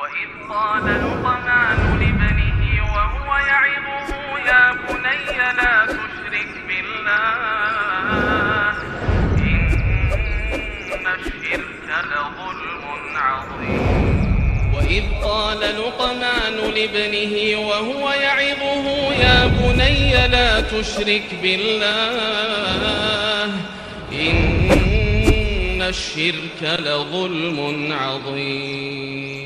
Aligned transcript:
وإذ 0.00 0.28
قال 0.48 0.84
لقمان 0.84 1.78
لابنه 2.00 2.62
وهو 2.94 3.28
يعظه 3.36 4.08
يا 4.46 4.72
بني 4.72 5.36
لا 5.56 5.86
تشرك 5.86 6.52
بالله 6.68 8.70
إن 9.38 11.06
الشرك 11.16 11.88
لظلم 12.12 12.84
عظيم. 13.16 14.16
وإذ 14.74 15.04
قال 15.24 15.60
لقمان 15.60 16.56
لابنه 16.74 17.34
وهو 17.68 18.04
يعظه 18.10 18.86
يا 19.14 19.46
بني 19.46 20.28
لا 20.28 20.60
تشرك 20.60 21.34
بالله 21.42 23.50
إن 24.12 25.82
الشرك 25.82 26.62
لظلم 26.62 27.58
عظيم. 27.92 29.45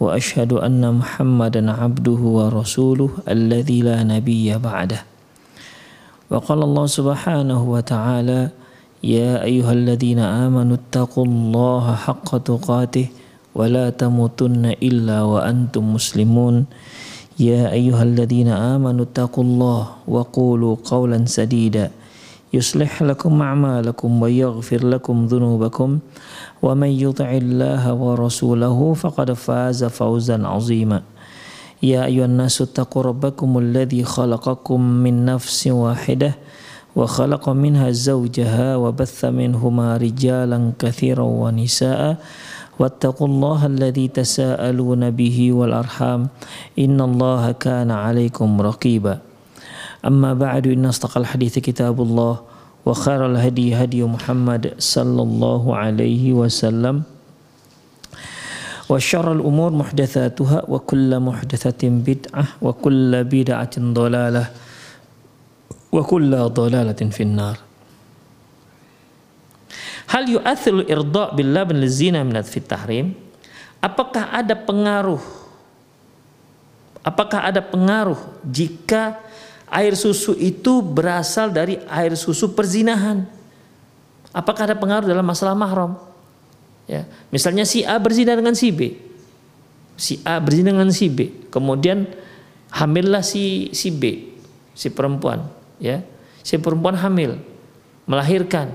وأشهد 0.00 0.52
أن 0.62 0.82
محمدا 0.94 1.62
عبده 1.70 2.20
ورسوله 2.38 3.10
الذي 3.28 3.82
لا 3.82 4.02
نبي 4.02 4.54
بعده. 4.58 5.00
وقال 6.30 6.60
الله 6.62 6.86
سبحانه 6.86 7.60
وتعالى 7.70 8.40
يا 9.04 9.42
أيها 9.42 9.72
الذين 9.72 10.18
آمنوا 10.18 10.76
اتقوا 10.76 11.26
الله 11.26 11.84
حق 11.94 12.30
تقاته 12.38 13.06
ولا 13.54 13.90
تموتن 13.90 14.64
إلا 14.82 15.22
وأنتم 15.22 15.82
مسلمون. 15.94 16.66
يا 17.38 17.70
أيها 17.70 18.02
الذين 18.02 18.48
آمنوا 18.50 19.04
اتقوا 19.04 19.44
الله 19.44 19.82
وقولوا 20.10 20.74
قولا 20.84 21.18
سديدا 21.26 21.90
يصلح 22.52 23.02
لكم 23.02 23.42
أعمالكم 23.42 24.22
ويغفر 24.22 24.86
لكم 24.86 25.26
ذنوبكم. 25.26 25.98
ومن 26.62 26.88
يطع 26.88 27.30
الله 27.30 27.94
ورسوله 27.94 28.94
فقد 28.94 29.32
فاز 29.32 29.84
فوزا 29.84 30.46
عظيما. 30.46 31.02
يا 31.82 32.04
أيها 32.04 32.24
الناس 32.24 32.62
اتقوا 32.62 33.02
ربكم 33.02 33.58
الذي 33.58 34.04
خلقكم 34.04 34.80
من 34.80 35.24
نفس 35.24 35.66
واحدة 35.66 36.34
وخلق 36.96 37.48
منها 37.48 37.90
زوجها 37.90 38.76
وبث 38.76 39.24
منهما 39.24 39.96
رجالا 39.96 40.72
كثيرا 40.78 41.22
ونساء. 41.22 42.16
واتقوا 42.78 43.26
الله 43.26 43.66
الذي 43.66 44.08
تساءلون 44.08 45.10
به 45.10 45.52
والأرحام. 45.52 46.28
إن 46.78 47.00
الله 47.00 47.52
كان 47.52 47.90
عليكم 47.90 48.60
رقيبا. 48.60 49.27
أما 50.06 50.34
بعد 50.34 50.66
إن 50.66 50.86
أصدق 50.86 51.18
الحديث 51.18 51.58
كتاب 51.58 52.00
الله 52.02 52.34
وخير 52.86 53.26
الهدي 53.26 53.74
هدي 53.74 54.02
محمد 54.04 54.74
صلى 54.78 55.22
الله 55.22 55.62
عليه 55.76 56.32
وسلم 56.32 57.02
وشر 58.88 59.32
الأمور 59.32 59.70
محدثاتها 59.72 60.58
وكل 60.68 61.10
محدثة 61.20 61.82
بدعة 61.84 62.44
وكل 62.62 63.24
بدعة 63.24 63.74
ضلالة 63.78 64.44
وكل 65.92 66.32
ضلالة 66.36 67.00
في 67.10 67.22
النار 67.22 67.56
Hal 70.08 70.24
yu'athil 70.24 70.88
irda 70.88 71.36
billah 71.36 71.68
bin 71.68 71.84
zina 71.84 72.24
minat 72.24 72.48
fit 72.48 72.64
tahrim? 72.64 73.12
Apakah 73.84 74.32
ada 74.32 74.56
pengaruh? 74.56 75.20
Apakah 77.04 77.44
ada 77.44 77.60
pengaruh 77.60 78.16
jika 78.40 79.20
air 79.68 79.94
susu 79.96 80.36
itu 80.36 80.80
berasal 80.80 81.52
dari 81.52 81.80
air 81.88 82.16
susu 82.16 82.52
perzinahan? 82.52 83.24
Apakah 84.32 84.68
ada 84.68 84.76
pengaruh 84.76 85.08
dalam 85.08 85.24
masalah 85.24 85.56
mahram? 85.56 85.96
Ya, 86.88 87.04
misalnya 87.28 87.68
si 87.68 87.84
A 87.84 88.00
berzina 88.00 88.32
dengan 88.32 88.56
si 88.56 88.72
B. 88.72 88.96
Si 89.96 90.20
A 90.24 90.40
berzina 90.40 90.72
dengan 90.72 90.92
si 90.92 91.08
B. 91.12 91.48
Kemudian 91.52 92.08
hamillah 92.72 93.20
si 93.20 93.72
si 93.76 93.92
B, 93.92 94.32
si 94.72 94.88
perempuan, 94.88 95.48
ya. 95.80 96.00
Si 96.40 96.56
perempuan 96.56 96.96
hamil, 96.96 97.36
melahirkan. 98.08 98.72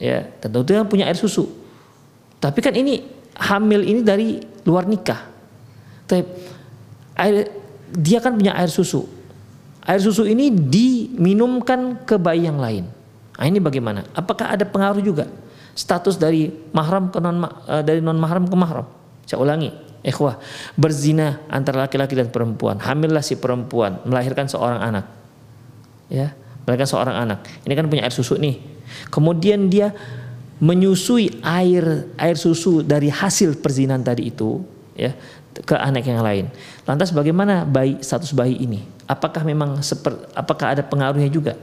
Ya, 0.00 0.24
tentu 0.40 0.64
dia 0.64 0.84
punya 0.88 1.04
air 1.04 1.20
susu. 1.20 1.52
Tapi 2.40 2.58
kan 2.64 2.72
ini 2.72 3.04
hamil 3.36 3.84
ini 3.84 4.00
dari 4.00 4.40
luar 4.64 4.88
nikah. 4.88 5.20
Tapi 6.08 6.24
air, 7.16 7.52
dia 7.92 8.18
kan 8.24 8.32
punya 8.34 8.56
air 8.56 8.72
susu. 8.72 9.04
Air 9.82 10.00
susu 10.02 10.22
ini 10.22 10.50
diminumkan 10.50 12.06
ke 12.06 12.14
bayi 12.14 12.46
yang 12.46 12.62
lain. 12.62 12.86
Nah, 13.34 13.46
ini 13.48 13.58
bagaimana? 13.58 14.06
Apakah 14.14 14.54
ada 14.54 14.62
pengaruh 14.62 15.02
juga? 15.02 15.26
status 15.72 16.20
dari 16.20 16.52
mahram 16.72 17.08
ke 17.08 17.18
non 17.18 17.48
dari 17.84 18.04
non 18.04 18.16
mahram 18.20 18.44
ke 18.44 18.56
mahram. 18.56 18.86
Saya 19.24 19.40
ulangi, 19.40 19.72
ikhwah, 20.04 20.36
berzina 20.76 21.40
antara 21.48 21.88
laki-laki 21.88 22.12
dan 22.12 22.28
perempuan. 22.28 22.76
Hamillah 22.80 23.24
si 23.24 23.40
perempuan, 23.40 24.02
melahirkan 24.04 24.48
seorang 24.48 24.80
anak. 24.82 25.04
Ya, 26.12 26.36
melahirkan 26.68 26.88
seorang 26.88 27.16
anak. 27.16 27.38
Ini 27.64 27.72
kan 27.72 27.86
punya 27.88 28.04
air 28.04 28.14
susu 28.14 28.36
nih. 28.36 28.60
Kemudian 29.08 29.72
dia 29.72 29.96
menyusui 30.62 31.42
air 31.42 32.12
air 32.20 32.36
susu 32.36 32.84
dari 32.84 33.08
hasil 33.08 33.58
perzinahan 33.58 34.04
tadi 34.04 34.28
itu, 34.28 34.60
ya, 34.96 35.16
ke 35.52 35.76
anak 35.76 36.04
yang 36.06 36.20
lain. 36.24 36.48
Lantas 36.88 37.12
bagaimana 37.12 37.68
bayi 37.68 38.00
status 38.00 38.32
bayi 38.32 38.56
ini? 38.60 38.80
Apakah 39.08 39.44
memang 39.44 39.80
seper, 39.84 40.30
apakah 40.32 40.76
ada 40.76 40.82
pengaruhnya 40.84 41.28
juga 41.28 41.54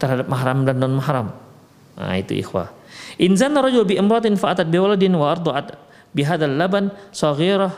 terhadap 0.00 0.28
mahram 0.28 0.64
dan 0.64 0.80
non 0.80 0.96
mahram? 0.96 1.32
Nah, 1.96 2.16
itu 2.16 2.36
ikhwah. 2.36 2.72
Inzan 3.16 3.56
rajul 3.56 3.88
bi 3.88 3.96
imratin 3.96 4.36
fa'atat 4.36 4.68
bi 4.68 4.76
waladin 4.76 5.12
wa 5.16 5.32
arda'at 5.32 5.76
bi 6.12 6.24
hadzal 6.24 6.52
laban 6.52 6.92
saghirah 7.12 7.72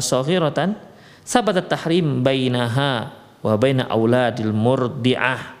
saghiratan 0.00 0.78
sabatat 1.24 1.68
tahrim 1.68 2.24
bainaha 2.24 3.12
wa 3.44 3.54
baina 3.60 3.84
auladil 3.90 4.52
murdi'ah 4.54 5.54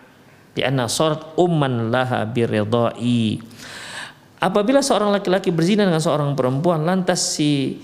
di 0.54 0.62
anna 0.62 0.86
sarat 0.88 1.34
umman 1.36 1.90
laha 1.90 2.24
biridai 2.24 3.42
apabila 4.38 4.80
seorang 4.80 5.12
laki-laki 5.12 5.50
berzina 5.50 5.84
dengan 5.84 6.00
seorang 6.00 6.32
perempuan 6.32 6.86
lantas 6.86 7.36
si 7.36 7.82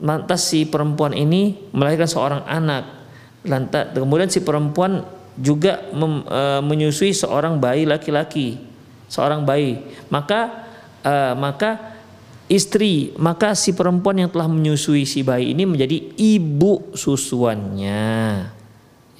lantas 0.00 0.48
si 0.48 0.64
perempuan 0.64 1.12
ini 1.12 1.68
melahirkan 1.74 2.08
seorang 2.08 2.42
anak. 2.48 2.84
Lantas 3.42 3.92
kemudian 3.92 4.30
si 4.30 4.40
perempuan 4.40 5.02
juga 5.34 5.90
mem, 5.92 6.22
e, 6.24 6.40
menyusui 6.62 7.10
seorang 7.10 7.58
bayi 7.58 7.84
laki-laki 7.88 8.72
seorang 9.12 9.44
bayi. 9.44 9.76
Maka 10.08 10.64
uh, 11.04 11.36
maka 11.36 12.00
istri 12.48 13.12
maka 13.20 13.52
si 13.52 13.76
perempuan 13.76 14.24
yang 14.24 14.32
telah 14.32 14.48
menyusui 14.48 15.04
si 15.04 15.20
bayi 15.20 15.52
ini 15.52 15.68
menjadi 15.68 16.16
ibu 16.16 16.96
susuannya. 16.96 18.48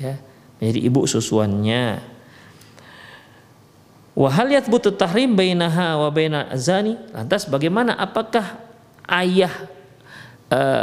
Ya 0.00 0.14
menjadi 0.56 0.80
ibu 0.80 1.04
susuannya. 1.04 2.00
Wahal 4.12 4.54
yathbutu 4.54 4.94
tahrim 4.94 5.36
bainaha 5.36 6.00
wa 6.00 6.08
baina 6.08 6.48
azani? 6.48 6.96
Lantas 7.12 7.44
bagaimana? 7.50 7.98
Apakah 7.98 8.60
ayah 9.10 9.50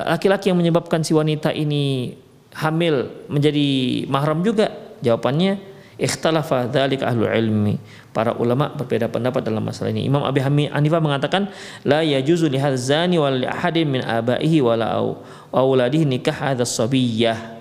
laki-laki 0.09 0.49
uh, 0.49 0.49
yang 0.53 0.59
menyebabkan 0.59 1.05
si 1.05 1.13
wanita 1.13 1.53
ini 1.53 2.15
hamil 2.57 3.27
menjadi 3.29 3.67
mahram 4.09 4.41
juga 4.41 4.73
jawabannya 5.05 5.61
ikhtalafa 5.99 6.71
dzalik 6.71 7.03
ahlu 7.03 7.27
ilmi 7.27 7.75
para 8.15 8.33
ulama 8.39 8.71
berbeda 8.71 9.11
pendapat 9.11 9.43
dalam 9.43 9.61
masalah 9.61 9.91
ini. 9.91 10.07
Imam 10.07 10.23
Abi 10.23 10.39
Hanifah 10.41 11.01
mengatakan 11.03 11.51
la 11.83 12.01
yajuzu 12.01 12.47
li 12.47 12.57
zani 12.79 13.19
wal 13.19 13.43
ahadin 13.45 13.99
min 13.99 14.01
abaihi 14.01 14.63
wala 14.63 14.95
au 14.95 15.21
auladihi 15.51 16.07
nikah 16.07 16.33
hadha 16.33 16.63
sabiyyah. 16.63 17.59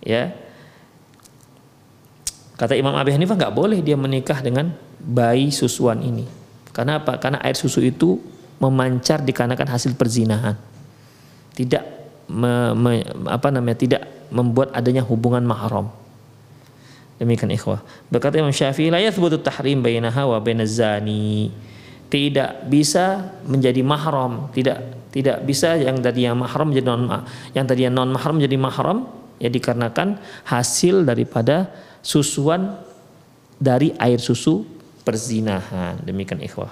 Ya. 0.00 0.32
Kata 2.56 2.74
Imam 2.74 2.96
Abi 2.96 3.12
Hanifah 3.12 3.36
nggak 3.36 3.54
boleh 3.54 3.84
dia 3.84 3.94
menikah 4.00 4.40
dengan 4.40 4.72
bayi 4.98 5.52
susuan 5.52 6.00
ini. 6.00 6.24
Karena 6.74 6.98
apa? 6.98 7.20
Karena 7.20 7.38
air 7.44 7.54
susu 7.54 7.84
itu 7.84 8.18
memancar 8.58 9.22
dikarenakan 9.22 9.68
hasil 9.76 9.94
perzinahan. 9.94 10.73
Tidak 11.54 11.82
me, 12.28 12.74
me, 12.74 12.92
apa 13.30 13.48
namanya? 13.54 13.78
Tidak 13.78 14.02
membuat 14.34 14.74
adanya 14.74 15.06
hubungan 15.06 15.46
mahram. 15.46 15.90
Demikian 17.14 17.54
ikhwah. 17.54 17.78
Berkata 18.10 18.42
Imam 18.42 18.50
Syafi'i 18.50 18.90
la 18.90 18.98
yathbutu 18.98 19.38
tahrim 19.38 19.80
bainaha 19.80 20.26
wa 20.26 20.38
bainaz 20.42 20.82
zani. 20.82 21.54
Tidak 22.10 22.66
bisa 22.66 23.38
menjadi 23.46 23.80
mahram, 23.86 24.50
tidak 24.50 24.82
tidak 25.14 25.46
bisa 25.46 25.78
yang 25.78 26.02
tadi 26.02 26.26
yang 26.26 26.34
mahram 26.34 26.74
menjadi 26.74 26.86
non 26.90 27.06
yang 27.54 27.66
tadi 27.70 27.86
yang 27.86 27.94
non 27.94 28.10
mahram 28.10 28.34
menjadi 28.38 28.58
mahram 28.58 28.98
ya 29.38 29.46
dikarenakan 29.46 30.18
hasil 30.46 31.06
daripada 31.06 31.70
susuan 32.02 32.74
dari 33.58 33.94
air 33.98 34.18
susu 34.18 34.66
perzinahan. 35.06 36.02
Demikian 36.02 36.42
ikhwah. 36.42 36.70